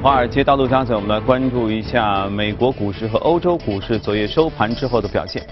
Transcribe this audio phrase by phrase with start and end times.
[0.00, 5.42] 华尔街到陆家嘴，我们来关注一下美国股市和欧洲股市昨夜收盘之后的表现。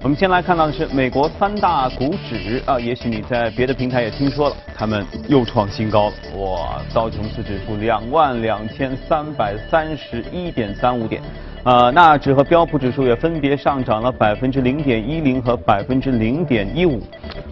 [0.00, 6.14] 我们先来看到的是美国三大股指啊，也许你在别的平台也听说了，他们又创新高了。
[6.38, 11.20] 哇，道琼斯指数两万两千三百三十一点三五点，
[11.66, 17.02] 呃，纳指和标普指数也分别上涨了百分之零点一零和百分之零点一五，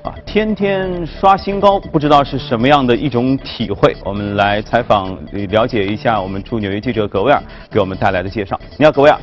[0.05, 3.93] 啊，天天刷新高，不知道是什么样的一种体会。
[4.05, 8.57] 我们来采访了解一下我们驻纽约记者葛威尔给我们带来的介绍。
[8.79, 9.19] 你好，葛威尔。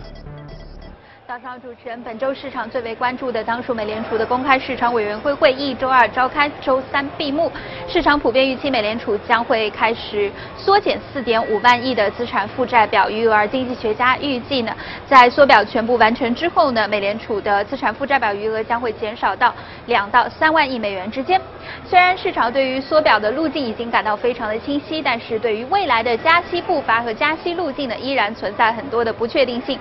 [1.62, 7.52] 主持人，本周市场最为关注的当属美联储的公开市场委员会会议，周二召开，周三闭幕。
[7.90, 14.74] 市场普遍预期美联储将会开始缩减4.5万亿的资产负债表余额，经济学家预计呢，
[15.08, 19.54] 在缩表全部完成之后呢，美联储的资产负债表余额将会减少到
[19.88, 21.42] 两到三万亿美元之间。
[21.86, 29.78] 虽然市场对于缩表的路径已经感到非常的清晰，但是对于未来的加息步伐和加息路径呢，依然存在很多的不确定性。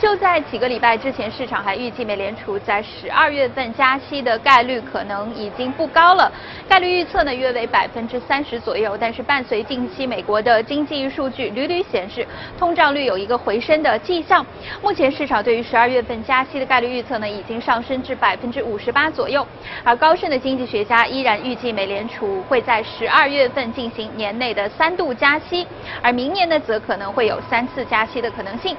[0.00, 1.01] 就在几个礼拜。
[1.02, 6.30] 之前市场还预计美联储在十二月份加息的概率可能已经不高了，
[6.68, 8.96] 概率预测呢约为百分之三十左右。
[8.96, 12.24] 但是伴随近期美国的经济数据屡屡显示
[12.56, 14.46] 通胀率有一个回升的迹象，
[14.80, 19.44] 目前市场对于十二月份加息的概率预测呢已经上升至百分之五十八左右。
[19.82, 25.66] 而高盛的经济学家依然预计美联储会在十二月份进行年内的三度加息，
[26.00, 28.76] 而明年呢则可能会有三次加息的可能性。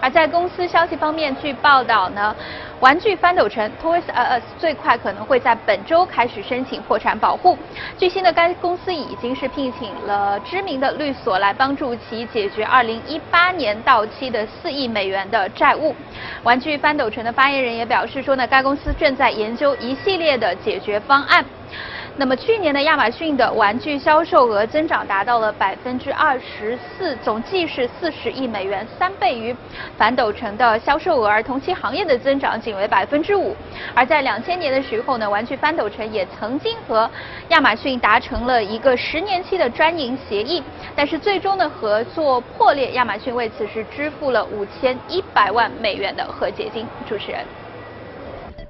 [0.00, 2.36] 而在公司消息方面，据报道呢，
[2.80, 7.56] 玩具翻斗城 Toys R Us 最快可能会在本周开始申请破产保护。
[7.96, 15.96] 据悉呢，该公司已经是聘请了知名的律所来帮助其解决2018年到期的四亿美元的债务。
[16.42, 21.42] 玩具翻斗城的发言人也表示说呢，该公司正在研究一系列的解决方案。
[22.16, 29.54] 那么去年的亚马逊的玩具销售额增长达到了百分之二十四，总计是四十亿美元，三倍于
[29.98, 33.56] 反斗城的销售额，而同期行业的增长仅为百分之五。
[33.96, 37.10] 而在两千年的时候呢，玩具翻斗城也曾经和
[37.48, 40.62] 亚马逊达成了一个十年期的专营协议，
[40.94, 46.86] 但是最终的合作破裂，亚马逊为此是支付了五千一百万美元的和解金。
[47.08, 47.44] 主持人。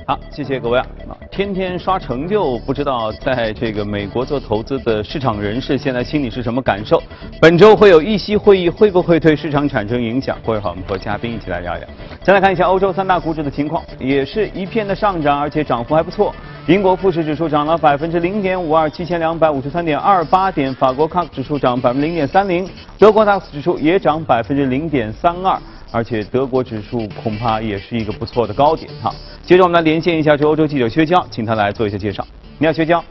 [0.07, 0.87] 好，谢谢各位啊！
[1.31, 7.03] 天天刷成就，不知道在这个美国做投资的市场人士现在心里是什么感受？
[7.41, 10.37] 本周会有议息会议，会不会对市场产生影响？
[10.45, 11.89] 过一会儿我们和嘉宾一起来聊一聊。
[12.23, 16.35] 先来看一下欧洲三大股指的情况，也是一片的上涨，而且涨幅还不错。
[16.67, 25.59] 英国富时指数涨了百分之零点五二，七千两百五十三点二八点；法国 CAC 指数涨百分之零点三零，德国 DAX 指数也涨百分之零点三二。
[25.95, 29.15] 而且德国指数恐怕也是一个不错的高点哈。
[29.45, 32.27] 接着我们来连线一下这欧洲记者薛娇，请他来做一下介绍。
[32.59, 33.03] 你好，薛娇。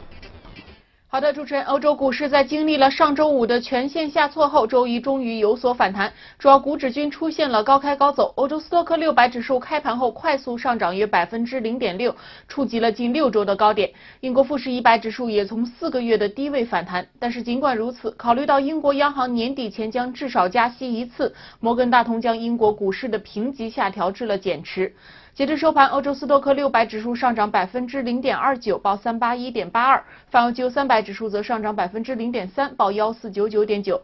[1.14, 8.32] 好的，主持人，欧洲股市在经历了上周五的全线下挫后，周一终于有所反弹，主要股指均出现了高开高走。
[8.34, 12.12] 欧洲斯托克六百指数开盘后快速上涨约百分之零点六，
[12.48, 13.88] 触及了近六周的高点。
[14.22, 24.92] 英国富时一百指数也从四个月的低位反弹，但是尽管如此，考虑到英国央行年底前将至少加息一次，摩根大通将英国股市的评级下调至了减持。
[25.34, 34.00] 截至收盘，欧洲斯托克六百指数上涨百分之零点二九，报三八一点八二；泛欧九三百指数则上涨百分之零点三，报幺四九九点九。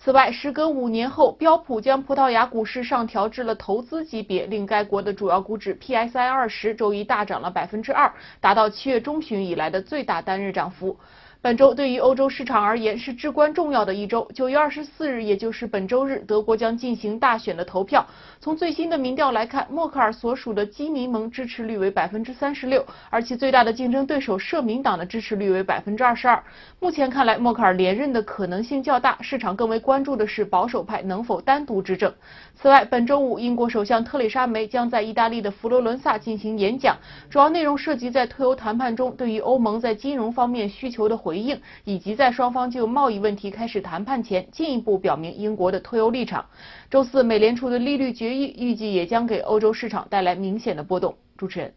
[0.00, 10.98] 此外，时隔五年后，标普将葡萄牙股市上调至了投资级别，令该国的主要股指 PSI 二十周一大涨了百分之二，达到七月中旬以来的最大单日涨幅。
[11.42, 14.30] 本周对于欧洲市场而言是至关重要的一周。
[14.32, 18.06] 九月二十四日，也就是本周日，德国将进行大选的投票。
[18.38, 26.40] 从最新的民调来看，默克尔所属的基民盟支持率为百分之三十六，而其最大的竞争对手社民党的支持率为百分之二十二。
[26.78, 29.18] 目前看来，默克尔连任的可能性较大。
[29.20, 32.14] 市场更为关注的是保守派能否单独执政。
[32.54, 36.96] 此外，本周五，英国首相特蕾莎梅将在意大利的佛罗伦萨进行演讲，
[37.28, 41.31] 主要内容涉及在脱欧谈判中对于欧盟在金融方面需求的回。
[41.32, 46.44] 回应，以及在双方就贸易问题开始谈判前，进一步表明英国的脱欧立场。
[46.90, 51.14] 周四，美联储的利率决议预计也将给欧洲市场带来明显的波动。
[51.38, 51.72] 主持人，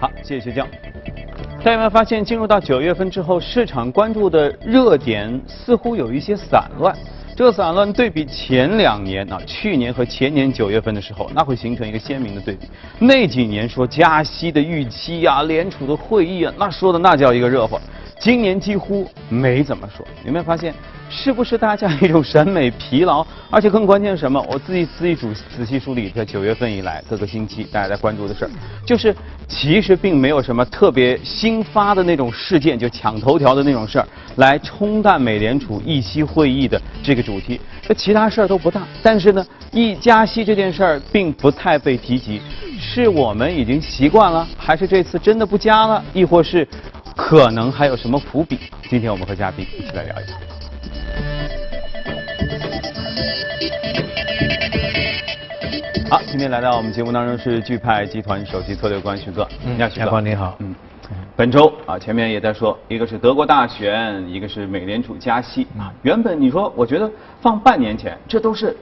[0.00, 0.66] 好，谢谢薛江。
[1.58, 6.92] 大家有没有发现，进入到九月份之后，市场关注的热点似乎有一些散乱？
[7.36, 12.66] 这个散乱对比前两年啊，去年和前年九月份的时候，那会形成一个鲜明的对比。
[12.98, 17.78] 那几年说加息的预期啊，联储的会议啊，那说的那叫一个热乎。
[18.18, 20.74] 今年几乎没怎么说，有没有发现？
[21.10, 23.24] 是不是大家一种审美疲劳？
[23.48, 24.44] 而且更关键是什么？
[24.50, 28.50] 我自己自己主仔细梳理，在九月份以来各个星期大家在关注的事儿，
[28.84, 29.14] 就是
[29.46, 38.82] 其实并没有什么特别新发的那种事件，就抢头条的那种事儿，来冲淡美联储议息会议的这个主题，这其他事儿都不大。
[39.00, 42.42] 但是呢，一加息这件事儿并不太被提及，
[42.78, 46.68] 是我们已经习惯了，还是这次真的不加了，亦或是
[47.18, 48.60] 可能还有什么伏笔？
[48.88, 50.36] 今天我们和嘉宾一起来聊一聊。
[56.08, 59.46] 好，今天来到我们节目当中是钜派集团首席策略官徐哥。
[59.66, 60.56] 嗯，徐哥，你好。
[60.60, 60.72] 嗯，
[61.34, 65.92] 本周啊，前面也在说，一个是德国大选，一个是美联储加息啊。
[66.02, 67.10] 原本你说，我觉得
[67.40, 68.76] 放半年前，这都是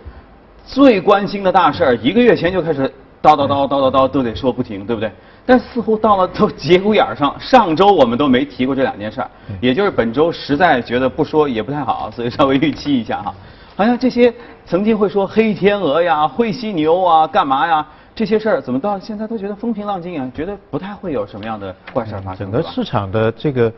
[0.63, 2.83] 最关心的大事儿，一个月前就开始
[3.23, 5.11] 叨叨叨叨叨叨都得说不停，对不对？
[5.47, 13.33] 但似乎到了都 节骨眼儿上，上周我们都没提过这两件事儿，也就是本周实在觉得不说也不太好，所以稍微预期一下哈。
[13.77, 14.35] 好像这些
[14.65, 20.29] 曾经会说黑天鹅呀、灰犀牛啊、干嘛呀这些事儿，怎么到现在都觉得风平浪静啊？
[20.35, 22.39] 觉得不太会有什么样的怪事儿发生。
[22.39, 23.73] 整个市场的这个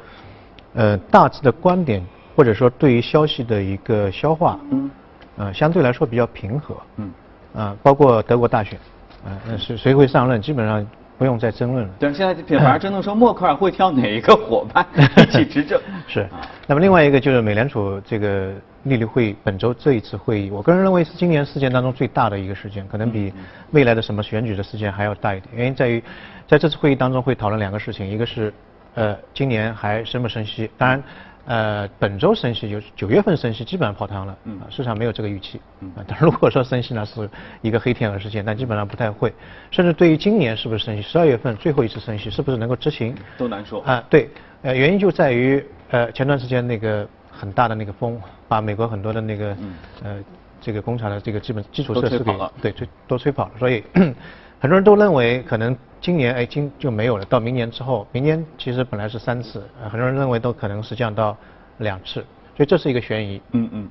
[0.75, 2.03] 呃大致的观点，
[2.35, 4.91] 或者说对于消息的一个消化，嗯，
[5.37, 7.11] 呃相对来说比较平和，嗯，
[7.57, 8.79] 啊包括德国大选，
[9.27, 10.87] 啊谁谁会上任，基本上。
[11.19, 11.91] 不用再争论了。
[11.99, 14.87] 对，现在反而争论说默克尔会挑哪一个伙伴
[15.19, 15.81] 一起执政。
[16.07, 16.29] 是。
[16.67, 18.53] 那么另外一个就是美联储这个
[18.85, 23.33] 利率会本周这一次会议，我个人认为是今年事件当中最大的一个事件，可能比
[23.73, 25.53] 未来的什么选举的事件还要大一点。
[25.55, 26.03] 原因在于，
[26.47, 28.55] 在这次会议当中会讨论两个事情，一个是
[28.95, 31.03] 呃今年还升不升息，当然。
[31.49, 37.27] 呃，本周升息就是九月份升息基本上泡汤了，嗯，市场没有这个预期，嗯，但如果说升息呢是
[37.63, 39.33] 一个黑天鹅事件，但基本上不太会，
[39.71, 43.15] 甚至对于今年是不是升息，十二月份最后一次升息是不是能够执行？
[43.39, 43.81] 都难说。
[43.81, 44.29] 啊，对，
[44.61, 49.57] 呃，原因就在于呃前段时间那个很大的那个风，把美国很多的那个
[50.03, 50.23] 呃
[50.61, 53.83] 这个工厂的这个基本基础设施给对吹都吹跑了，所以。
[54.61, 61.37] 很多人都认为可能今年哎今就没有了，到明年之后，明年其实本来是三次，很多人认为都可能是降到
[61.79, 62.15] 两次，
[62.57, 63.41] 所以这是一个悬疑。
[63.53, 63.89] 嗯嗯。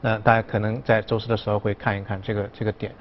[0.00, 2.92] 那大家可能在周四的时候会看一看这个这个点。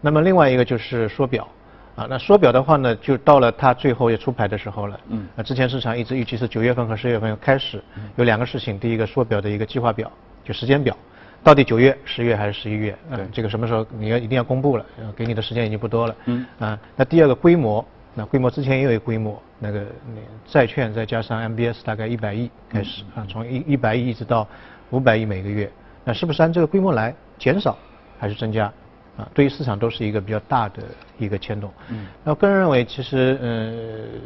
[0.00, 1.48] 那么另外一个就是缩表，
[1.96, 5.00] 啊，那缩表的话呢，就到了它最后要出牌的时候了。
[5.08, 5.26] 嗯。
[5.34, 7.82] 那之前市场一直预期是九月份和十月份要开始，
[8.16, 10.10] 有两个事情，第一个缩表的一个计划表，
[10.44, 10.96] 就时间表。
[11.44, 12.96] 到底九月、十月还是十一月？
[13.10, 14.86] 嗯，这个什么时候你要一定要公布了？
[15.16, 16.16] 给你的时间已经不多了。
[16.26, 17.84] 嗯，啊，那第二个规模，
[18.14, 24.46] 那规模之前也有一个规模，那个那债券再加上 MBS 大概一百亿开始啊，从一一百亿一直到
[24.90, 25.68] 五百亿每个月，
[26.04, 27.76] 那是不是按这个规模来减少
[28.18, 28.72] 还是增加？
[29.16, 30.82] 啊，对于市场都是一个比较大的
[31.18, 31.70] 一个牵动。
[31.88, 34.20] 嗯，那个人认为其实呃，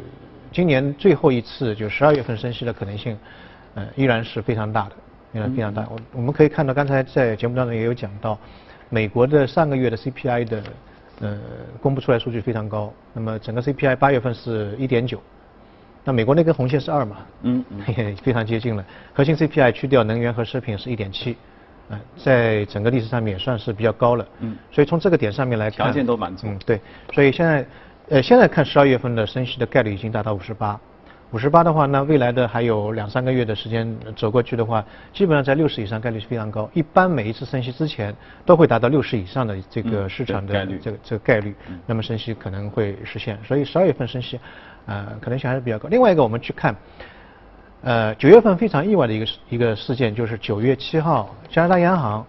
[0.51, 3.17] 今年最后一次就十二月份升息的可能性，
[3.73, 4.91] 呃，依然是非常大的。
[5.33, 8.37] 非常大，我我们可以看到，刚才在节目当中也有讲到，
[8.89, 10.63] 美国的上个月的 CPI 的
[11.21, 11.37] 呃
[11.81, 15.21] 公布出来数据非常高，那么整个 CPI 八月份是一点九，
[16.03, 18.83] 那美国那根红线是二嘛，嗯嗯， 非常接近了，
[19.13, 21.35] 核心 CPI 去掉能源和食品是一点七，
[21.89, 26.81] 嗯，在整个历史上面也算是比较高了，嗯，所以从这个点上面来看，条件都满足，嗯对，
[27.13, 27.65] 所以现在
[28.09, 30.79] 呃现在看十二月份的升息的概率已经达到五十八。
[31.31, 36.69] 五十八的话，那未来的还有两三个月的时间走过去的话，基本上在六十以上概率是非常高。
[36.73, 38.15] 一般每一次升息之前
[38.45, 41.53] 都会达到六十以上的这个市场的这个这个概率，
[41.85, 43.37] 那么升息可能会实现。
[43.43, 44.39] 所以十二月份升息，
[44.85, 45.89] 呃，可能性还是比较高。
[45.89, 46.73] 另外一个，我们去看，
[47.81, 52.25] 呃，九月份非常意外的一个一个事件就是九月七号，加拿大央行。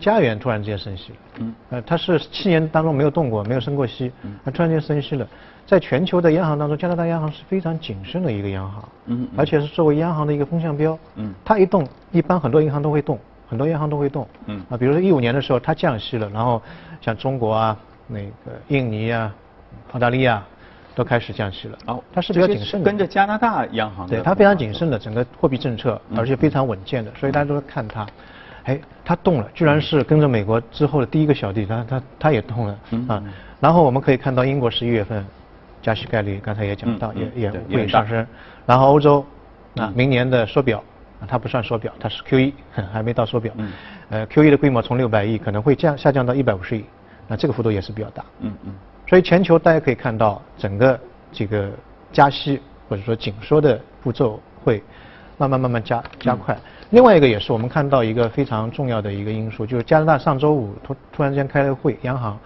[0.00, 5.26] 加元突然之间升息了，嗯，呃，它是七年当中没有动过，没有升过息，嗯，它突然间升息了，
[5.66, 13.18] 在全球的央行当中，加拿大央行是非常谨慎的一个央行，嗯，而且是作为央行的一个风向标，嗯，它一动，一般很多银行都会动，
[13.48, 16.60] 很多央行都会动，嗯，啊，比如说一五年的时候它降息了，然后
[17.00, 19.34] 像中国啊、那个印尼啊、
[19.92, 20.42] 澳大利亚
[20.94, 28.06] 都开始降息了，哦，它是比较谨慎的，跟着加拿大央行，对，它非常谨慎的整个货币政策，而且非常稳健的，所以大家都在看它。
[28.64, 32.78] 哎，它动了，居然是跟着美国之后的第一个小弟，它它它也动了。
[33.08, 33.22] 啊。
[33.60, 35.24] 然后我们可以看到英国十一月份
[35.84, 38.26] 加息概率，刚才也讲到，也也会上升。
[38.64, 39.22] 然后欧洲
[39.76, 40.82] 啊，明年的缩表，
[41.28, 42.54] 它不算缩表，它是 QE，
[42.90, 43.52] 还没到缩表。
[44.08, 46.84] 呃，QE 的规模从六百亿可能会降下降到一百五十亿，
[47.28, 48.24] 那这个幅度也是比较大。
[48.40, 48.72] 嗯嗯。
[49.06, 50.98] 所以全球大家可以看到，整个
[51.30, 51.68] 这个
[52.10, 54.82] 加息或者说紧缩的步骤会
[55.36, 56.56] 慢慢慢慢加加快。
[56.90, 62.38] 另外一个也是我们看到一个非常重要的一个因素，就是加拿大上周五突突然间开了会，央行，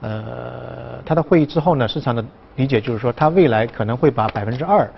[0.00, 2.24] 呃，它的会议之后呢，市场的
[2.56, 4.88] 理解就是说，它未来可能会把百分之二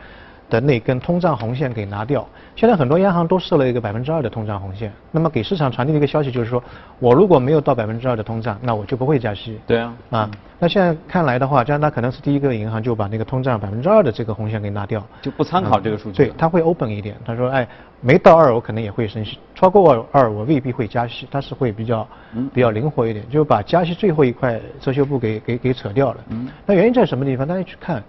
[0.48, 2.26] 的那根通胀红线给拿掉。
[2.56, 6.62] 现在很多央行都设了一个百分之二的通胀红线，那么给市场传递的一个消息就是说，
[7.00, 9.58] 我如果没有到百分之二的通胀，那我就不会加息。
[9.66, 9.92] 对啊。
[10.10, 16.26] 啊，那现在看来的话，加拿大可能是第一个银行就把那个通胀百分之二的这个红线给拿掉，就不参考这个数据。
[16.26, 17.16] 对，他会 open 一点。
[17.24, 17.66] 他说，哎，
[18.00, 22.06] 没到二我可能也会升息，超过二我未必会加息，它是会比较
[22.52, 26.20] 比较灵活一点，就把加息最后一块遮羞布给给给扯掉了。
[26.28, 26.48] 嗯。
[26.64, 27.44] 那原因在什么地方？
[27.44, 28.00] 大家去看，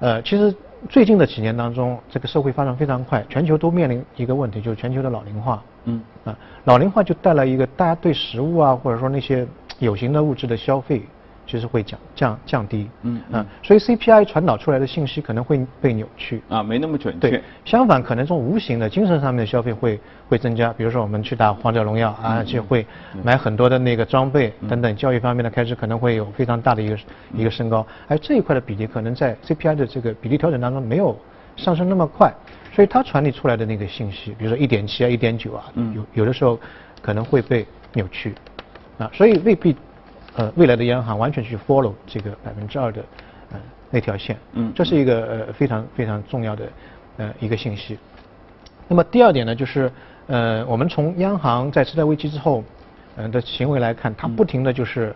[0.00, 0.52] 呃，其实。
[0.88, 5.62] 最近的几年当中，这个社会发展非常快，全球都面临一个问题，就是全球的老龄化。
[5.84, 9.46] 嗯啊，老龄化就带来一个大家对食物啊，或者说那些
[9.78, 11.02] 有形的物质的消费。
[11.48, 16.42] 其实会降降降低，嗯啊，所以 CPI 传导出来的信息可能会被扭曲。
[16.50, 17.30] 啊，没那么准确。
[17.30, 22.86] 对，相反，可能从无形的精神上面的消费会会增加，比如说我们去打王者荣耀啊，就会
[23.24, 26.98] 买很多的那个装备等等，教育方面的开支可能会有非常大的一个
[27.34, 31.18] 一个升高，而这一块的比例可能在 CPI 的这个比例调整当中没有
[31.56, 32.30] 上升那么快，
[32.74, 35.64] 所以它传递出来的那个信息，比如说一点七啊、一点九啊，
[35.94, 36.60] 有有的时候
[37.00, 38.34] 可能会被扭曲。
[38.98, 39.74] 啊，所以未必。
[40.36, 43.02] 呃，未来的央行完全去 follow 这个百分之二的
[43.50, 43.58] 呃
[43.90, 46.68] 那条线，嗯，这是一个呃非常非常重要的
[47.16, 47.98] 呃一个信息。
[48.86, 49.90] 那么第二点呢，就是
[50.26, 52.62] 呃我们从央行在次贷危机之后
[53.16, 55.12] 呃的行为来看，它不停的就是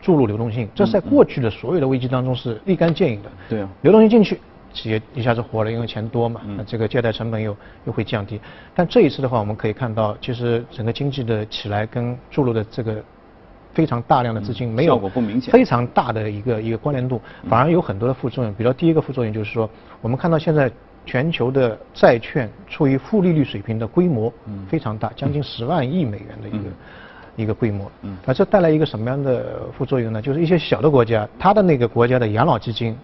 [0.00, 3.30] 注入流动性，这在过去的所有的危机当中是立竿见影的。
[3.48, 4.40] 对啊，流动性进去，
[4.72, 8.40] 企业一下子活了，因为钱多嘛，那这个借贷成本又又会降低。
[8.74, 13.04] 但这一次的话，我们可以看到，其实整个经济的起来跟注入的这个。
[13.74, 18.54] 非常大量的资金没有效果不明显，非常大的一个一个关联度，反而有很多的副作用。
[18.54, 19.68] 比如第一个副作用就是说，
[20.00, 20.70] 我们看到现在
[21.04, 24.32] 全球的债券处于负利率水平的规模
[24.68, 26.64] 非常大，将近十万亿美元的一个
[27.36, 27.90] 一个规模。
[28.24, 30.22] 而这带来一个什么样的副作用呢？
[30.22, 32.96] 就是一些小的国家，它的那个国家的养老基金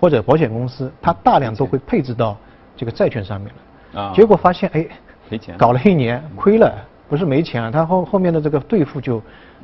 [0.00, 2.36] 或者保险公司，它大量都会配置到
[2.76, 4.02] 这个债券上面了。
[4.02, 4.86] 啊，结果发现哎，
[5.30, 6.74] 赔钱，搞了一年亏了。
[7.08, 9.22] 不是没钱啊，它后后面的这个兑付就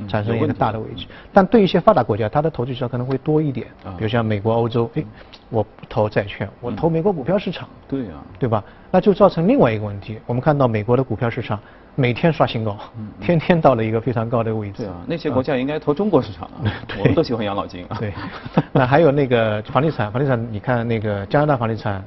[0.09, 1.07] 产生一个大的危机。
[1.33, 5.05] 但对一些发达国家，它的投资需要可能会多一点，比如像美国、欧洲，哎，
[5.51, 7.69] 我不投债券，我投美国股票市场。
[7.89, 8.63] 对呀，对吧？
[8.91, 10.19] 那就造成另外一个问题。
[10.27, 11.59] 我们看到美国的股票市场
[11.95, 12.77] 每天刷新高，
[13.21, 14.83] 天天到了一个非常高的位置。
[14.83, 16.73] 对啊，那些国家应该投中国市场啊。
[16.99, 17.97] 我们都喜欢养老金啊。
[17.99, 18.13] 对，
[18.73, 22.03] 那还有那个房地产，房地产，你看那个加拿大房地产。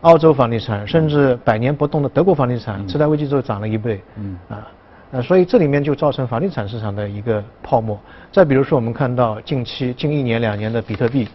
[0.00, 4.02] 澳洲房地产，甚至百年不动的德国房地产，次贷危机之后涨了一倍。
[4.16, 4.68] 嗯啊，
[5.10, 7.98] 呃，所以这里面就造成房地产市场的一个泡沫。
[8.32, 11.28] 再比如说，我们看到近期近一年两年的比特币，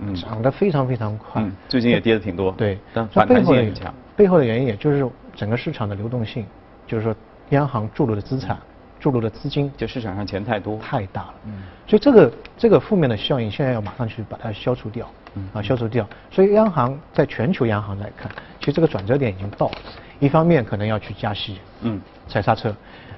[0.00, 1.42] 嗯，涨得非常非常快。
[1.42, 2.52] 嗯，最近也跌得挺多。
[2.52, 3.92] 对，但反弹性也强。
[4.16, 5.06] 背后的原因也就是
[5.36, 6.46] 整个市场的流动性，
[6.86, 7.14] 就是说
[7.50, 8.56] 央行注入的资产。
[9.00, 16.04] 注入的资金就市场上钱太多太大了，嗯，所以这个这个负面的效应现在要马上去把它消除掉，嗯啊消除掉。
[16.32, 19.74] 所以央行在全球央行来看，其实这个转折点已经到了。
[20.18, 22.72] 一方面可能要去加息，嗯，踩刹车；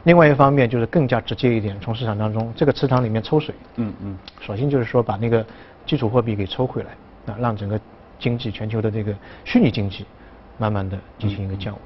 [0.05, 5.45] 另外一方面就是更加直接一点，从市场当中这个池塘里面抽水，嗯嗯，索性就是说把那个
[5.85, 6.91] 基础货币给抽回来，
[7.33, 7.79] 啊，让整个
[8.19, 9.15] 经济全球的这个
[9.45, 10.07] 虚拟经济
[10.59, 11.83] 慢慢的进行一个降温。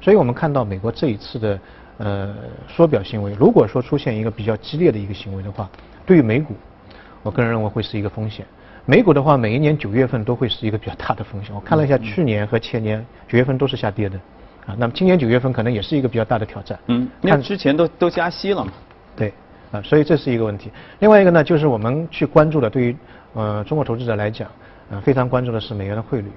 [0.00, 1.58] 所以我们看到美国这一次的。
[1.98, 2.34] 呃，
[2.66, 5.70] 缩表行为，如果说出现一个比较激烈的一个行为的话，
[6.04, 6.52] 对于美股，
[7.22, 8.44] 我个人认为会是一个风险。
[8.84, 11.54] 美股的话，每一年九月份都会是一个比较大的风险。
[11.54, 14.18] 我看了一下，去年和前年九月份都是下跌的，
[14.66, 16.78] 啊，那么今年九月份可能也是一个比较大的挑战。
[16.86, 18.72] 嗯，看之前都都加息了嘛。
[19.14, 19.32] 对，
[19.70, 20.70] 啊，所以这是一个问题。
[21.00, 22.96] 另外一个呢，就是我们去关注的，对于
[23.34, 24.48] 呃中国投资者来讲，
[24.90, 26.28] 呃非常关注的是美元的汇率，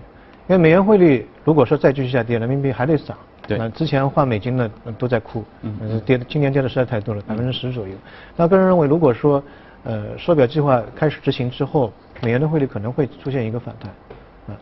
[0.47, 3.17] 因为美元汇率如果说再继续下跌，人民币还得涨。
[3.47, 7.93] 对，那之前换美金的都在哭，嗯，跌，今年跌的实在太多了，百分之十左右。
[8.35, 9.41] 那个人认为，如果说，
[9.85, 13.95] 呃，缩表计划开始执行之后，美元的汇率可能会出现一个反弹，啊，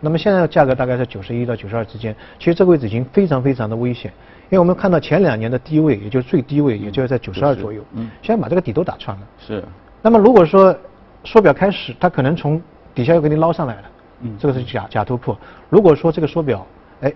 [0.02, 4.12] 那么现在的价格大概在九十一到九十二之间，其实这个位置已经非常非常的危险，
[4.50, 9.24] 因为我们看到前两年的低位，也就是最低位，也就是在九十二左右，嗯，现在把这个底都打穿了。
[9.40, 9.64] 是。
[10.02, 10.76] 那么如果说
[11.24, 12.62] 缩表开始，它可能从
[12.94, 13.84] 底下又给你捞上来了，
[14.22, 15.38] 嗯，这个是假假突破。
[15.70, 16.66] 如果说这个缩表，
[17.02, 17.14] 哎，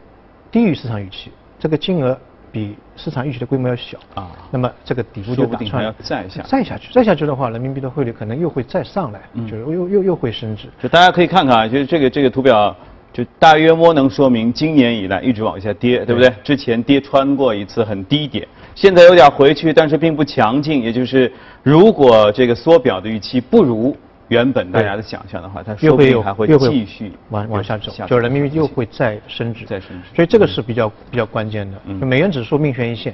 [0.52, 1.32] 低于市场预期。
[1.60, 2.18] 这个金额
[2.52, 10.68] 比市场预期的规模要小啊，那么这个底部就打穿，要再下，再下去，再下去的话，人民币的汇率可能又会再上来，就是又又又会升值。
[10.82, 12.76] 就大家可以看看啊，就是这个这个图表，
[13.14, 16.32] 就大约摸能说明今年以来一直往下跌，对不对？
[16.44, 20.82] 之前跌穿过一次很低点，现在有点回去，但是并不强劲。
[20.84, 21.32] 也就是
[21.64, 23.96] 如果这个缩表的预期不如。
[24.30, 30.16] 原本大家的想象的话，它说不定还会继续往往下走，就是人民币又会再升值，再升值。
[30.16, 32.06] 所以这个是比较比较关键的。
[32.06, 33.14] 美元指数命悬一线，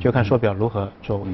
[0.00, 1.24] 就看缩表如何作为。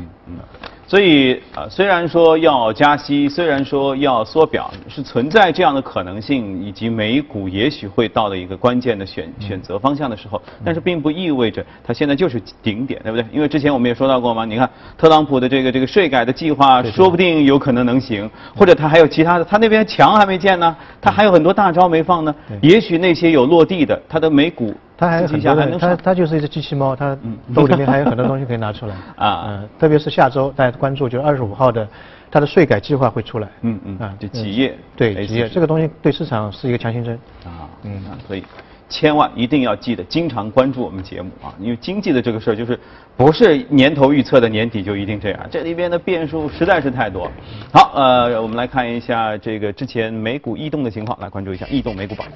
[0.87, 13.27] 所以呃，虽然说要加息，虽然说要缩表，是存在这样的可能性，以及美股也许会到了一个关键的选选择方向的时候，但是并不意味着它现在就是顶点，对不对？
[13.31, 24.75] 因为之前我们也说到过嘛，你看特朗普的这个这个税改的计划，说不定有可能能行，或者他还有其他的，他那边墙还没建呢，他还有很多大招没放呢，也许那些有落地的，他的美股。
[24.99, 27.17] 它还有很多的，它它就是一只机器猫，它
[27.55, 29.45] 兜里面还有很多东西可以拿出来 啊。
[29.47, 31.89] 嗯，特别是下周大家关注，就是二十五号的，
[32.33, 33.49] 它的税改计划会出来。
[33.61, 37.71] 嗯嗯啊，就企业对企业这个东西对市场是一个强心针啊。
[37.85, 38.43] 嗯，所以
[38.89, 42.77] 千万一定要记得经常关注我们节目啊，因为经济的这个事儿就是
[43.17, 47.31] 不是年头预测的年底就一定这样，这里边的变数实在是太多。
[47.73, 52.27] 好，呃，我们来看一下这个之前美股异动的情况，来关注一下异动美股榜。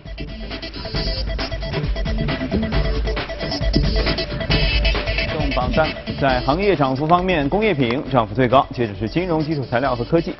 [5.73, 5.88] 榜单
[6.21, 10.35] 在行业涨幅方面，工业品涨幅最高，接着是金融基础材料和科技。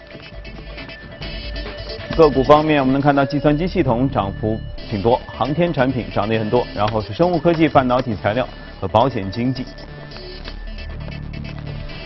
[2.17, 4.61] 个股方面，我们能看到计算机系统涨幅
[4.91, 8.47] 挺多，航天产品涨得也很多，然后是生物科技、半导体材料
[8.81, 9.65] 和保险经济。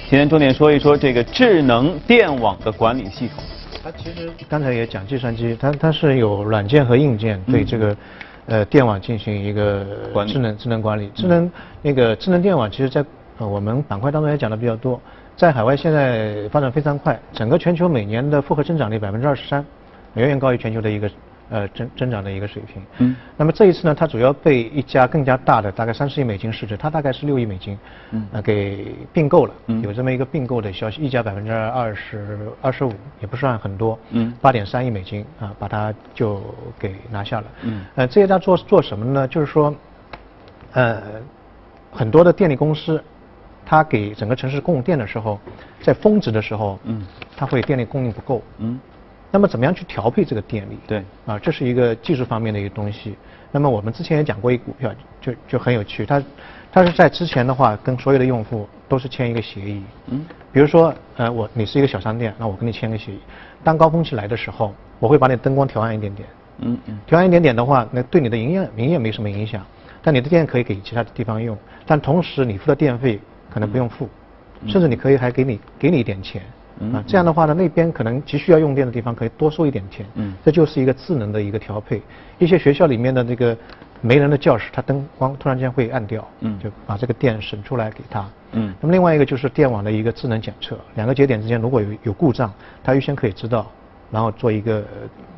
[0.09, 3.43] 今天重点说一说这个智能电网的管理系统。
[3.83, 7.97] 它其实刚才也讲计算机，它它是有软件和硬件对这个。
[8.47, 9.85] 呃，电网进行一个
[10.29, 11.51] 智能智能管理，智能
[11.83, 13.05] 那个智能电网，其实在
[13.39, 15.01] 呃我们板块当中也讲的比较多，
[15.37, 19.65] 在海外现在发展非常快，整个全球每年的复合增长率百分之二十三，
[20.15, 21.11] 远远高于全球的一个。
[21.49, 22.83] 呃，增增长的一个水平。
[22.99, 23.15] 嗯。
[23.37, 27.79] 那么这一次呢，它主要被一家更加大的，大概三十亿美金市值，它大概是六亿美金，
[28.11, 29.55] 嗯，呃，给并购了。
[29.67, 29.81] 嗯。
[29.83, 33.97] 有这么一个并购的消息，溢价百分之二十二十五，也不算很多。
[34.11, 34.33] 嗯。
[34.41, 36.43] 八点三亿美金啊，把它就
[36.79, 37.47] 给拿下了。
[37.63, 37.85] 嗯。
[37.95, 39.29] 呃，这一家做做什么呢？
[39.29, 39.73] 就是说，
[40.73, 41.03] 呃，
[41.93, 43.01] 很多的电力公司，
[43.65, 45.39] 它给整个城市供电的时候，
[45.81, 48.43] 在峰值的时候，嗯，它会电力供应不够。
[48.59, 48.81] 嗯。
[49.31, 50.79] 那么怎么样去调配这个电力？
[50.87, 53.17] 对，啊，这是一个技术方面的一个东西。
[53.53, 56.05] 那么我们之前也讲过一股票，就就很有趣。
[56.05, 56.23] 它，
[56.73, 59.83] 它是在之前的话，跟所有的用户都是签一个协议。
[60.07, 60.25] 嗯。
[60.53, 63.21] 比如说，呃，我你是一个小商店，那我跟你签个协议，
[63.63, 66.29] 当高峰期来的时候，我会把你灯光调暗一点点。
[66.59, 66.99] 嗯嗯。
[67.07, 69.65] 调暗一点点的话，那对你的营业营业没什么影响，
[70.03, 71.57] 但你的电可以给其他的地方用，
[71.87, 74.09] 但同时你付的电费可能不用付，
[74.67, 76.43] 甚至你可以还给你给你一点钱。
[76.93, 80.05] 啊，这样的话呢，那边可能急需要用电的地方可以多收一点钱。
[80.15, 82.03] 嗯，这就是一个智能的一个调配。
[82.39, 83.57] 一些学校里面的这个
[84.03, 88.29] 没人的教室，它灯光突然间会暗掉，嗯，就把这个电省出来给他。
[88.53, 92.53] 嗯，那么另外一个就是电网的一个智能检测，两个节点之间如果有有故障，
[92.85, 93.71] 它预先可以知道，
[94.11, 94.85] 然后做一个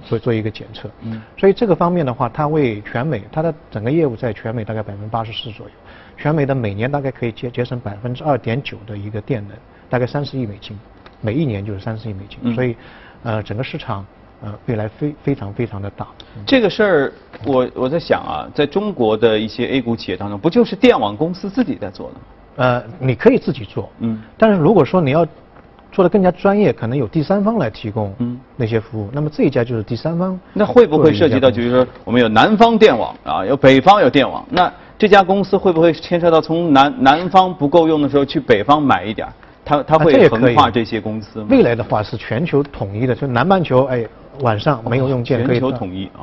[0.04, 0.90] 做做一个检测。
[1.02, 5.72] 嗯，所以这个方面的话，它为全美，它的整个业务在全美大概百分之八十四左右，
[6.16, 9.56] 全美的每年大概可以节节省百分之二点九的一个电能，
[9.88, 10.76] 大概三十亿美金。
[11.20, 12.76] 每一年就是三十亿美金，所以，
[13.22, 14.04] 呃，整个市场
[14.42, 16.06] 呃未来非非常非常的大。
[16.46, 17.12] 这个事儿，
[17.44, 22.20] 我我在想啊，在中国的一些 A 股企业当中，不就是电网公司自己在做的吗？
[22.56, 25.26] 呃，你可以自己做，嗯，但是如果说你要
[25.90, 30.38] 做的更加专业，可能有第三方来提供嗯那些服务，那么这一家就是第三方。
[30.52, 39.26] 那会不会涉及到，就是说我们有南方电网啊，有北方有电网，那这家公司会不会牵涉到从南南方不够用的时候去北方买一点？
[39.68, 41.46] 它它会横跨这些公司吗？
[41.50, 44.06] 未来的话是全球统一的，就南半球哎
[44.40, 45.60] 晚上没有用电可以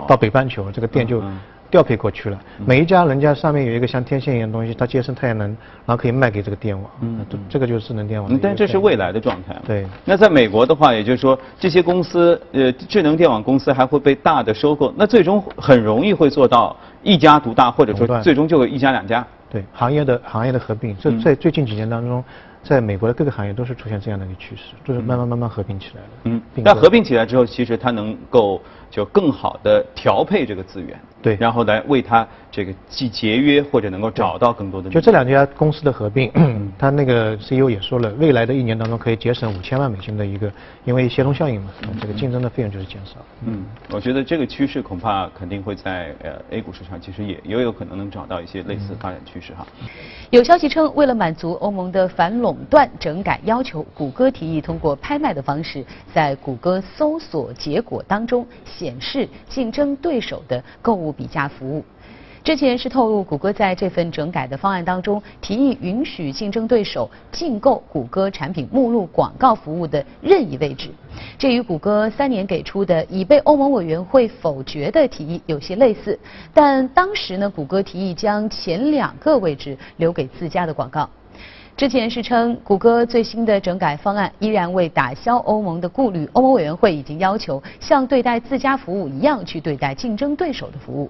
[0.07, 1.21] 到北半球，这个电就
[1.69, 2.39] 调配过去了。
[2.65, 5.47] 每一家人家上面有一个像天线一样东西，它接生太阳能，
[5.85, 6.89] 然后可以卖给这个电网。
[7.01, 8.39] 嗯，这个就是智能电网。
[8.41, 9.55] 但这是未来的状态。
[9.67, 9.85] 对。
[10.05, 19.25] 那在美国的话，也就是说这些公司呃智能电网公司还会被大的收购，那最终很容易会做到一家独大，或者说最终就一家两家。
[19.51, 22.23] 对，行业的行业的合并，这在最近几年当中。
[22.67, 26.09] 在美国的各个行业都是出现这样的一个趋势，就是慢慢慢慢合并起来的。
[26.23, 30.99] 嗯，那合并起来之后，其实它能够就更好的调配这个资源。
[31.21, 34.89] 对，然后来为它这个既节约或者能够找到更多的。
[34.89, 36.31] 就这两家公司的合并，
[36.79, 40.49] 他那个 CEO 也说了，未来的一年当中可以节省五千万美金的一个，
[40.85, 43.15] 因为协同效应嘛，这个竞争的费用就是减少。
[43.45, 49.67] 嗯，我觉得这个趋势恐怕肯定会在呃 A 股市场，其实也也有可能能找到一些类似发展趋势哈。
[50.29, 61.15] 有消息称，为了满足欧盟的反垄断整改要求，谷歌提议通过拍卖的方式，在谷歌搜索结果当中显示竞争对手的购物。
[61.15, 61.81] 比价服务，
[62.45, 70.91] 之前是透露，谷歌在这份整改的方案当中提议允许竞争对手竞购谷歌产品目录广告服务的任意位置，
[71.39, 76.19] 这与谷歌三年给出的已被欧盟委员会否决的提议有些类似，
[76.53, 81.09] 但当时呢，谷歌提议将前两个位置留给自家的广告。
[81.75, 86.29] 之前是称，谷歌最新的整改方案依然未打消欧盟的顾虑。
[86.33, 91.09] 欧盟委员会已经要求像对待自家服务一样去对待竞争对手的服务。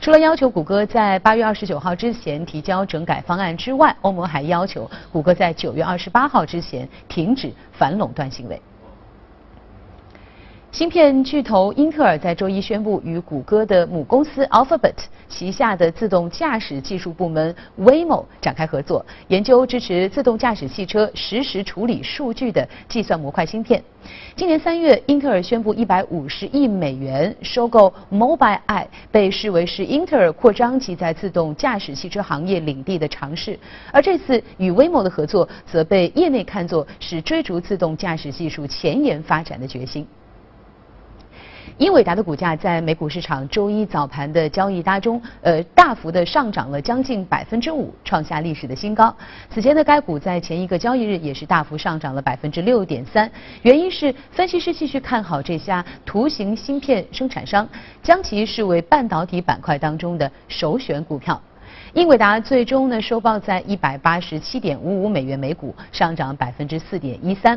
[0.00, 8.60] 除了要求谷歌在八月二十九号之前提交整改方案之外，欧盟还要求谷歌在九月二十八号之前停止反垄断行为。
[10.70, 14.94] 芯片巨头英特尔在周一宣布，与谷歌的母公司 Alphabet
[15.26, 23.82] 旗下的自动驾驶技术部门 Waymo 展开合作，研究支持自动驾驶汽车实时处理数据的计算模块芯片。
[24.36, 33.58] 今年三月，英特尔宣布一百五十亿美元收购 Mobileye，被视为是英特尔扩张其在自动驾驶汽车行业领地的尝试。
[33.90, 40.06] 而这次与 Waymo 的合作，则被业内看作是追逐自动驾驶技术前沿发展的决心。
[41.78, 49.14] 英伟达的股价在美股市场周一早盘的交易当中，呃，大幅的上涨了将近百分之五，创下历史的新高。
[49.48, 53.30] 此前的该股在前一个交易日也是大幅上涨了百分之六点三，
[53.62, 57.68] 原因是分析师继续看好这家图形芯片生产商，
[58.02, 61.40] 将其视为半导体板块当中的首选股票。
[61.94, 67.56] 英伟达最终呢收报在一百八十七点五五美元每股，上涨百分之四点一三。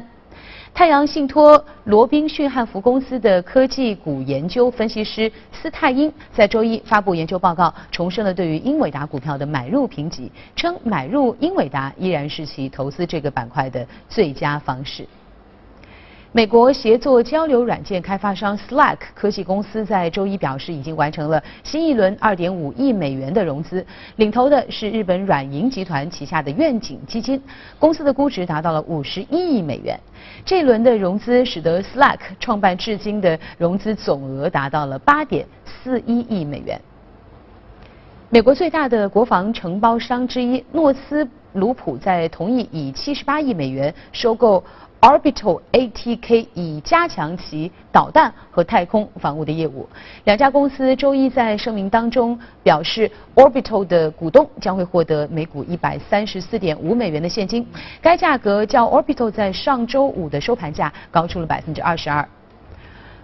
[0.73, 15.05] 太阳信托罗宾逊汉服公司的科技股研究分析师斯泰因在周一发布研究报告，重申了对于英伟达股票的买入评级，称买入英伟达依然是其投资这个板块的最佳方式。
[16.33, 27.41] 美国协作交流软件开发商 Slack 科技公司在周一表示，已经完成了新一轮2.5亿美元的融资，领投的是日本软银集团旗下的愿景基金，
[27.77, 29.99] 公司的估值达到了51亿美元。
[30.45, 36.79] 这一轮的融资使得 Slack 创办至今的融资总额达到了8.41亿美元。
[38.29, 44.63] 美国最大的国防承包商之一诺斯鲁普在同意以78亿美元收购。
[45.01, 49.89] Orbital ATK 以加强其导弹和太空防务的业务。
[50.25, 57.65] 两家公司周一在声明当中表示，Orbital 的股东将会获得每股一百三十四点五美元的现金，
[57.99, 62.23] 该价格较 Orbital 在上周五的收盘价高出了百分之二十二。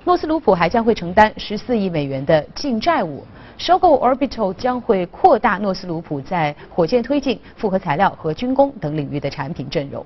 [0.04, 3.24] 诺斯鲁普还将会承担十四亿美元的净债务。
[3.60, 10.04] 收购 Orbital 将会扩大诺斯鲁普在火箭推进、复合材料和军工等领域的产品阵容。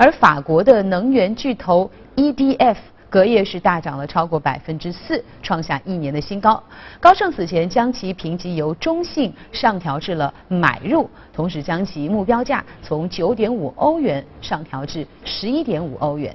[0.00, 2.76] 而法国的能源巨头 EDF
[3.10, 6.62] 隔夜是大涨了超过百分之四，创下一年的新高。
[7.00, 16.32] 高盛此前将其评级由中性上调至了买入，同时将其目标价从九点五欧元上调至十一点五欧元。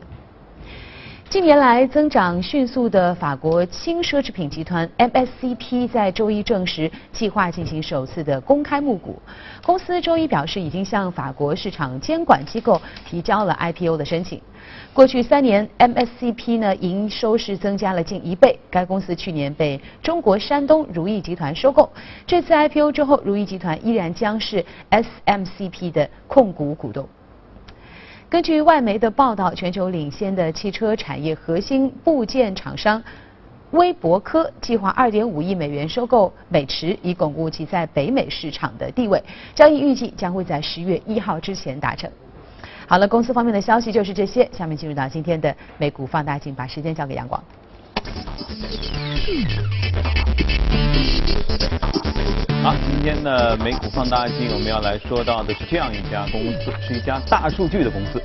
[1.30, 9.20] 近年来增长迅速的法国轻奢侈品集团 MSCP 在周一证实计划进行首次的公开募股。
[9.66, 14.40] 公司周一表示，已经向法国市场监管机构提交了 IPO 的申请。
[14.94, 18.60] 过去三年，MSCP 呢营收是增加了近一倍。
[18.70, 21.92] 该公司去年被中国山东如意集团收购。
[22.28, 27.08] 这次 IPO 之后，如意集团依然将是 SMCP 的控股股东。
[28.34, 33.00] 根据外媒的报道，全球领先的汽车产业核心部件厂商
[33.70, 39.24] 威博科计划2.5亿美元收购美驰，以巩固其在北美市场的地位。
[39.54, 42.10] 交易预计将会在十月一号之前达成。
[42.88, 44.50] 好了，公司方面的消息就是这些。
[44.52, 47.44] 下面进入到今天的美股放大镜，把时间交给杨广。
[52.64, 58.24] 好，今天的美股放大镜，我们要来说到的是这样一家公司，是一家大数据的公司。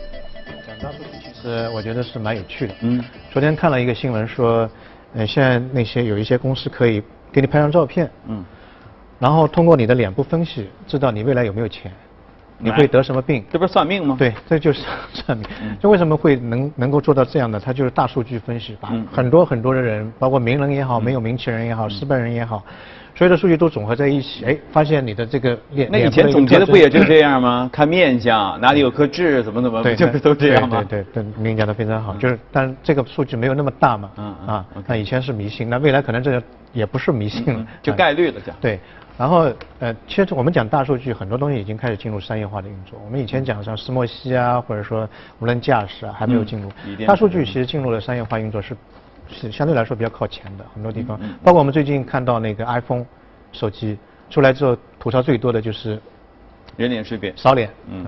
[0.64, 2.74] 讲大数据，其实我觉得是蛮有趣的。
[2.82, 4.70] 嗯，昨天看了一个新闻说，
[5.12, 8.44] 呃，现在那些有一些公司可以给你拍张照片，嗯，
[9.18, 11.90] 然后通过你的脸部分析，知道你未来有没有钱，
[12.58, 13.44] 你会得什么病？
[13.50, 14.14] 这不是算命吗？
[14.16, 15.48] 对，这就是 算命。
[15.80, 17.58] 这为什么会能能够做到这样的？
[17.58, 22.62] 它就是大数据分析，把很多很多的人，包括名人也好，没有名气人也好，失败人也好。
[23.18, 27.68] 所有的数据都总合在一起，哎，发现你的这个脸，那以前总结的不也就这样吗？
[27.74, 30.84] 看面相，哪里有颗痣，怎么怎么，就是都这样吗？
[30.88, 36.40] 对对对，您讲的非常好，就是，但这个数据没有那么大嘛，嗯啊，那以前是迷信，那未来可能这个
[36.72, 38.54] 也不是迷信了，就概率了讲。
[38.60, 38.78] 对，
[39.16, 42.96] 然后呃，其实我们讲大数据，很多东西已经开始进入商业化的运作。
[43.04, 45.08] 我们以前讲像石墨烯啊，或者说
[45.40, 46.70] 无人驾驶啊，还没有进入，
[47.04, 48.76] 大数据其实进入了商业化运作是。
[49.30, 53.04] 是相对来说比较靠前的，很多地方，包括我们最近看到那个 iPhone
[53.52, 53.98] 手机
[54.30, 56.00] 出来之后，吐槽最多的就是
[56.76, 58.06] 人脸识别扫脸，嗯，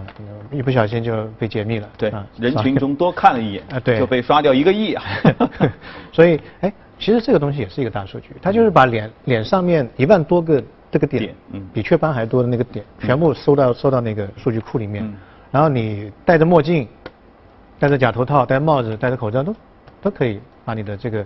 [0.52, 5.02] 一不小心就被解密了，对，人群中多看了一眼，啊，对，就被刷掉一个亿啊，
[6.12, 15.10] 所以，哎，其实这个东西也是一个大数据，它就是把脸脸上面一万多个这个点，嗯，比雀斑还多的那个点，全部收到收到那个数据库里面。
[15.50, 16.86] 然后你戴着墨镜、
[17.76, 19.52] 戴着假头套、戴帽子、戴着口罩都
[20.00, 21.24] 都可以把你的这个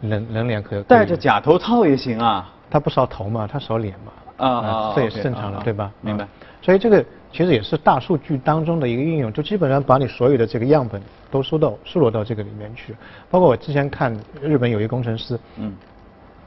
[0.00, 2.50] 人人脸可戴着假头套也行啊。
[2.70, 4.12] 他不烧头嘛，他烧脸嘛。
[4.36, 5.92] 啊啊，这也是正常的，对吧？
[6.00, 6.26] 明白。
[6.60, 11.00] 所以这个其实也是大数据当中的一个应用，就基本上把你所有的这个样本
[11.30, 12.96] 都收到、输入到这个里面去。
[13.30, 15.72] 包括我之前看日本有一个工程师，嗯，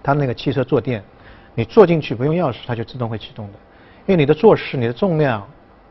[0.03, 1.01] 他那个汽车坐垫，
[1.53, 3.53] 你坐进去不用钥匙，它就自动会启动的，
[4.05, 5.41] 因为你的坐势、你的重量、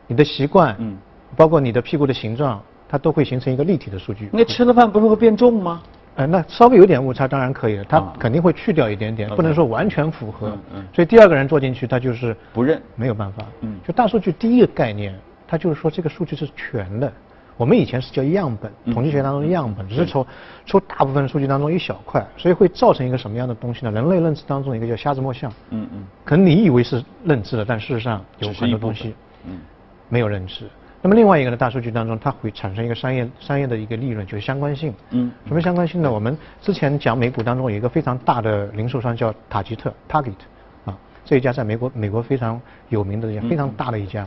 [0.06, 0.98] 你的习惯，嗯，
[1.34, 4.28] 包括你的屁股的形状，它都会形成一个立体的数据。
[4.32, 5.82] 那吃了饭不是会变重吗？
[6.16, 10.56] 呃，那稍微有点误差当然可以了，它肯定会去掉一点点，不能说完全符合。
[10.74, 13.44] 嗯所以第二个人坐进去，他就是不认，没有办法。
[13.60, 15.14] 嗯，就大数据第一个概念，
[15.46, 17.12] 它就是说这个数据是全的。
[17.58, 20.26] 我们以前是叫样本，统计学当中的样本，只是抽
[20.64, 23.90] 抽大部分数据当中一小块，所以会造成一个什么样的东西呢？
[23.90, 25.52] 人类认知当中一个叫瞎子摸象。
[25.70, 26.04] 嗯嗯。
[26.24, 29.14] 可能你以为是认知了，但事实上有很多东西，
[29.46, 29.58] 嗯，
[30.08, 30.64] 没有认知。
[31.06, 34.92] 那么另外一个呢，大数据当中它会产生一个商业商业的一个利润，就是相关性。
[35.10, 35.30] 嗯。
[35.46, 36.10] 什么相关性呢？
[36.10, 40.34] 我们之前讲美股当中有一个非常大的零售商叫塔吉特 （Target），
[40.84, 44.26] 啊，这一家在美国美国非常有名的一家非常大的一家，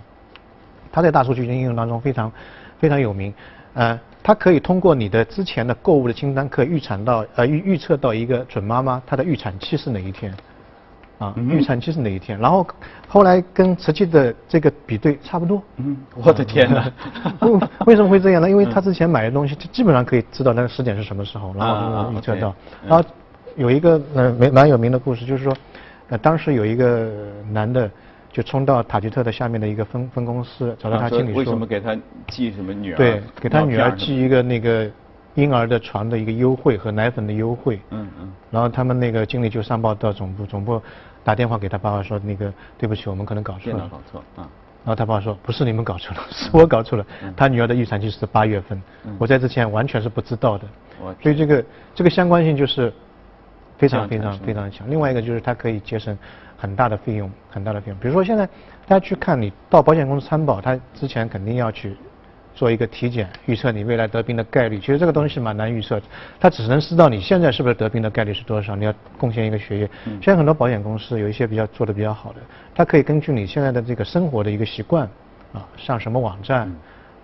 [0.90, 2.32] 它在大数据应用当中非常
[2.78, 3.34] 非常有名。
[3.74, 10.34] 呃，它可以通过你的之前的购物的清单，可以预产到呃预预测到一个准妈妈她的预产期是哪一天。
[11.20, 12.40] 啊，预产期是哪一天？
[12.40, 12.66] 然后
[13.08, 15.62] 后来跟实际的这个比对差不多。
[15.76, 16.92] 嗯， 我的天哪！
[17.86, 18.50] 为什么会这样呢？
[18.50, 22.56] 因为他之前买的东西，基本上可以知道那个时点是什么时候，然后预测到。
[22.88, 23.08] 然后
[23.58, 25.54] 有一个呃蛮蛮有名的故事，就是说，
[26.08, 27.12] 呃当时有一个
[27.52, 27.92] 男的
[28.32, 31.98] 就冲到塔吉特的下面的一个分分公司，找到他经理说，为什么给他
[32.30, 32.96] 寄什么女儿？
[32.96, 34.90] 对，给他女儿寄一个那个。
[35.36, 40.82] 婴儿的床的一个优惠和奶粉的优惠，嗯嗯，然后他们那个经理就上报到总部，总部
[41.30, 44.50] 打电话给他爸爸说，那个对不起，我们可能搞错了，搞错，啊，
[44.84, 47.06] 然后他爸爸说，不是你们搞错了， 是我搞错了，
[47.38, 48.82] 他女儿的预产期是八月份，
[49.20, 50.66] 我在之前完全是不知道的，
[51.22, 52.92] 所以这个这个相关性就是
[53.78, 54.90] 非常非常非常强。
[54.90, 56.18] 另外一个就是它可以节省
[56.58, 58.00] 很大的费用，很大的费用。
[58.00, 58.48] 比如说现在
[58.88, 61.96] 大家去看你到保险公司参保，他之前肯定要去。
[62.60, 64.78] 做一个体检，预测你未来得病的概率。
[64.80, 66.06] 其实这个东西是蛮难预测的，
[66.42, 68.76] 它只能知道你现在是不是得病的概率是多少。
[68.76, 69.90] 你要贡献一个血液。
[70.04, 72.40] 现在很多保险公司有一些比较做的比较好的，
[72.76, 75.08] 它可以根据你现在的这个生活的一个习惯，
[75.54, 76.70] 啊，上什么网站，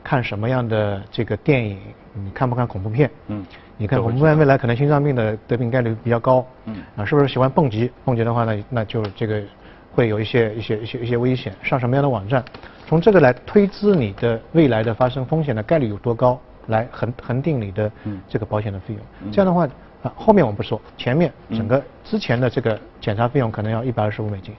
[0.01, 1.77] 看什么样的这个电影，
[2.13, 3.11] 你看不看恐怖片？
[3.27, 3.45] 嗯，
[3.75, 6.47] 你看恐怖片未来可能心脏病的得病概率比较高。
[6.63, 7.91] 嗯，啊，是不是喜欢蹦极？
[8.05, 9.43] 蹦极的话呢，那就这个
[9.91, 11.53] 会有一些一些一些一些危险。
[11.61, 12.41] 上什么样的网站？
[12.87, 17.91] 从这个来推知你的未来的发生风险的概率有多高，来恒恒定你的
[18.29, 19.31] 这个保险的费用。
[19.31, 19.67] 这样的话，
[20.03, 24.53] 啊，后面我们不说，前面整个之前的这个检查费用可能要一百二十五美金，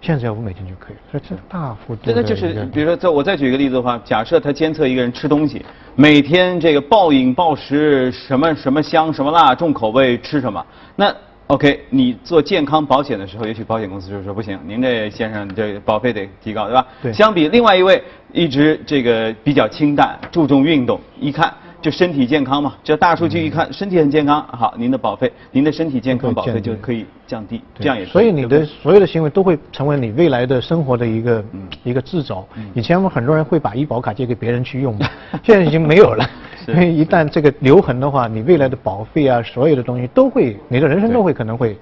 [0.00, 1.00] 现在只要五美金就可以了。
[1.10, 2.00] 所以这大幅度。
[2.04, 10.64] 这个就是，比如说，再我再举一个例子的话，假设他监测一个人吃东西，每天这个暴饮暴食，什么什么香什么辣，重口味吃什么，
[10.96, 11.14] 那。
[11.52, 16.86] OK，你做健康保险的时候，也许保险公司就说不行，您这先生这保费得提高，对吧？
[17.02, 17.12] 对。
[17.12, 28.06] 相比另外一位一直这个比较清淡、注重运动，一看就身体健康嘛，就大数据一看身体很健康，好，您的保费，您的身体健康保费就可以降低，这样也。
[28.06, 31.44] 所以你的所有的行为都会成为你未来的生活的一个
[31.82, 32.46] 一个制造。
[32.72, 34.96] 以前我们很多人会把医保卡借给别人去用，
[35.42, 36.24] 现在已经没有了。
[36.68, 41.76] 因为 一旦这个留痕的话，你未来的保费啊，所有的东西都会，你的人生都会可能会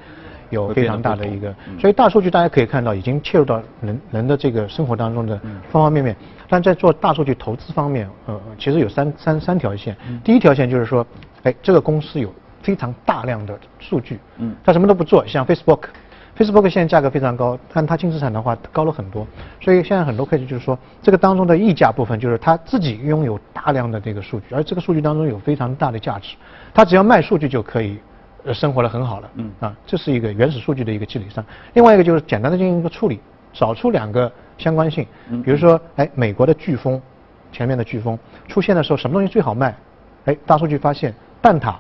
[0.51, 1.55] 有非常大的一个。
[1.81, 5.39] 所以大数据大家可以看到，已经切入到人人的这个生活当中的
[5.71, 6.15] 方方面面。
[6.49, 9.97] 但在做大数据投资方面，呃，其实有三三三条线。
[10.23, 11.07] 第一条线就是说，
[11.45, 15.85] 哎，这个公司有非常大量的数据，嗯，他什么都不做，像 Facebook。
[16.37, 19.27] Facebook 现在价格非常高，但它净资产的话高了很多，
[19.61, 26.37] 所以现在很多科技就是说，这个当中的溢价部分就是它自己拥有大量的这个数据，而这个数据当中有非常大的价值，
[26.73, 27.99] 它只要卖数据就可以
[28.53, 31.45] 生活的很好了，嗯啊，这是一个原始数据的一个积累上。
[31.75, 33.21] 另外一个就是简单的进行一个处理，
[33.53, 35.07] 找出两个相关性，
[35.45, 37.01] 比如说，哎，美国的飓风，
[37.53, 39.75] 前面的飓风出现的时候，什么东西最好卖？
[40.25, 41.75] 哎，大数据发现蛋挞。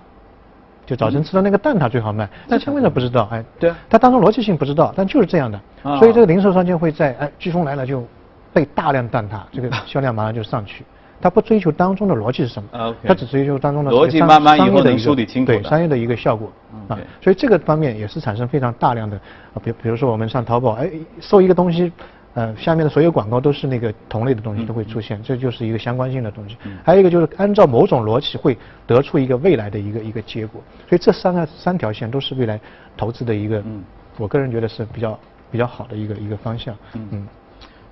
[0.86, 5.60] 就早晨吃的那个蛋挞最好卖，但消费者不知道，哎，对，它当中逻辑性不知道，但就是这样的，
[5.98, 8.04] 所以这个零售商就会在哎，飓风来了就
[8.52, 10.84] 备大量蛋挞，这个销量马上就上去。
[11.20, 12.68] 他不追求当中的逻辑是什么，
[13.04, 16.50] 他只追求当中的逻辑慢慢以后能梳理清楚对商业的一个效果
[16.88, 19.16] 啊，所以这个方面也是产生非常大量的
[19.54, 21.92] 啊，比比如说我们上淘宝，哎，搜一个东西。
[22.34, 26.56] 呃，下面的所有广告都是那个同类的东西都会出现，这就是一个相关性的东西。
[26.84, 28.56] 还有一个就是按照某种逻辑会
[28.86, 32.58] 得出一个未来的一个一个结果，所以这三个三条线都是未来
[32.96, 33.60] 投资的一个，
[34.16, 35.18] 我个人觉得是比较
[35.50, 36.72] 比较好的一个一个方向。
[36.92, 37.26] 嗯。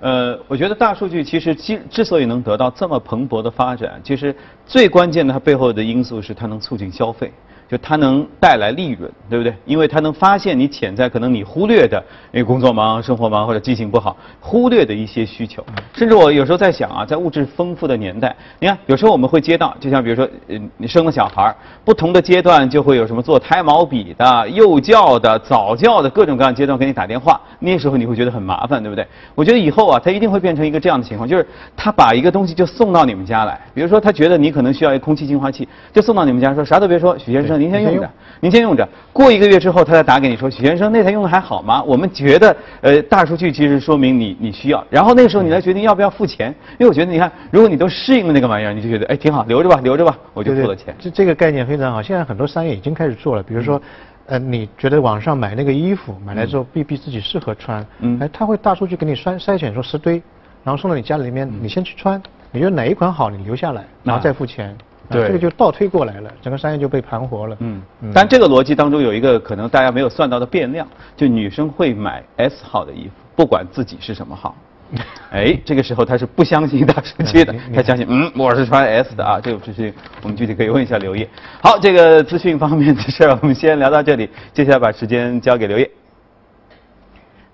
[0.01, 4.35] 呃，我觉得大数据其实之之所以能得到这么蓬勃的发展，其实
[4.65, 7.33] 最关键的它背后的因素是它能促进消费。
[7.69, 9.55] 就它能带来利润，对不对？
[9.67, 12.03] 因为它能发现你潜在可能你忽略的，
[12.33, 15.63] 因为工作忙、生活忙或者记性不好，忽略的一些需求。
[15.95, 21.55] 甚至我有时候在想啊，在物质丰富的年代，你看有时候我们会接到，就像比如说，嗯，你生了小孩
[21.85, 29.07] 不同的阶段就会有什么做胎毛笔的、幼教的、早教的各种各样阶段给你打电话，那时候你会觉得很麻烦，对不对？
[29.35, 37.58] 我觉得以后啊，它一定会变成一个这样的情况，就是他把一个东西就送到你们家来，比如说他觉得你可能需要一个空气净化器，就送到你们家，说啥都别说，许先生。
[37.59, 38.89] 您先用着，您先用着。
[39.13, 44.85] 过一个月之后，他再打给你说：“许先生，那台用的还好吗？”我们觉得，呃，大数据其实说明你你需要。
[44.89, 50.95] 然后那个时候你来决定要不要付钱，因为我觉得你看，如果你都适应了那个玩意儿，你就觉得哎挺好，留着吧，留着吧，我就付了钱。
[50.99, 52.01] 这这个概念非常好。
[52.01, 53.81] 现在很多商业已经开始做了，比如说，
[54.27, 60.23] 呃，你觉得网上买那个衣服，买来之后未必自己适合穿，嗯，哎，他会大数据给你筛筛选出十堆，
[60.63, 64.77] 然后送到你家里面，你先去穿，你觉得哪一款好，你留下来，然后再付钱。
[65.11, 67.57] 对，这个就倒推过来了，整个商业就被盘活了。
[67.61, 67.83] 嗯，
[68.15, 74.55] 但这个逻辑当中有一个可能大家没有算到的变量，就女生会买 S 号的衣服，不管自己是什么号。
[75.31, 79.39] 哎，这个时候她是不相信大数据的， 她相信，嗯，我是穿 S 的啊。
[79.39, 79.93] 这个事情
[80.23, 81.29] 我们具体可以问一下刘烨。
[81.63, 85.91] 好，这个资讯方面的事儿我们先聊到这里，接下来把时间交给刘烨。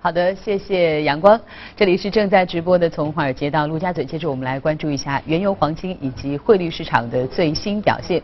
[0.05, 1.41] 好的，谢谢阳光。
[1.75, 4.05] 这里是正在直播的，从华尔街到陆家嘴。
[4.05, 8.21] 接着我们来关注一下原油、黄金以及汇率市场的最新表现。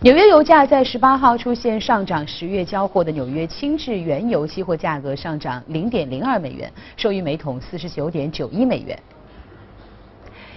[0.00, 8.98] 纽约油价在十八号出现上涨，十月交货的纽约轻质原油期货价格上涨零点零二美元，收于每桶四十九点九一美元。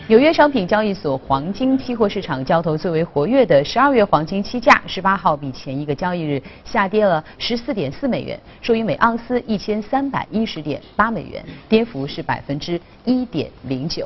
[0.08, 14.06] 纽约商品交易所黄金期货市场交投最为活跃的十二月黄金期价，十八号比前一个交易日下跌了十四点四美元，收于每盎司一千三百一十点八美元，跌幅是百分之一点零九。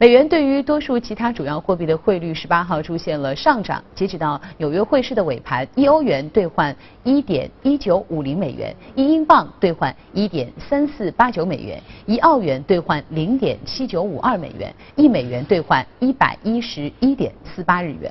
[0.00, 3.84] 美元对于多数其他主要货币的汇率，十八号出现了上涨。
[3.94, 18.10] 截止到纽约汇市的尾盘，一欧元兑换一点一九五零美元，一英镑兑换一点三四八九美元，一澳元兑换零点七九五二美元，一美元兑换一百一十一点四八日元。